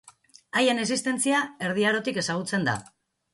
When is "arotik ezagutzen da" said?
1.91-2.77